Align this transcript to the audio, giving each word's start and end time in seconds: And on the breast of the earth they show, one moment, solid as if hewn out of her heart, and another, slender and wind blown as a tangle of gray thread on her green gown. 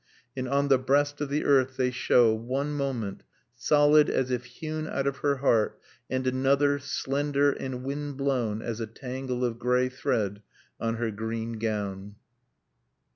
And 0.35 0.47
on 0.47 0.67
the 0.69 0.79
breast 0.79 1.21
of 1.21 1.29
the 1.29 1.45
earth 1.45 1.77
they 1.77 1.91
show, 1.91 2.33
one 2.33 2.73
moment, 2.73 3.21
solid 3.53 4.09
as 4.09 4.31
if 4.31 4.45
hewn 4.45 4.87
out 4.87 5.05
of 5.05 5.17
her 5.17 5.35
heart, 5.35 5.79
and 6.09 6.25
another, 6.25 6.79
slender 6.79 7.51
and 7.51 7.83
wind 7.83 8.17
blown 8.17 8.63
as 8.63 8.79
a 8.79 8.87
tangle 8.87 9.45
of 9.45 9.59
gray 9.59 9.89
thread 9.89 10.41
on 10.79 10.95
her 10.95 11.11
green 11.11 11.59
gown. 11.59 12.15